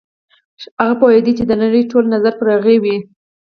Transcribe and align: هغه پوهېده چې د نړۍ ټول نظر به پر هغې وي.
هغه 0.79 0.95
پوهېده 0.99 1.31
چې 1.37 1.43
د 1.47 1.51
نړۍ 1.63 1.83
ټول 1.91 2.03
نظر 2.13 2.33
به 2.35 2.39
پر 2.39 2.47
هغې 2.55 2.77
وي. 2.83 2.97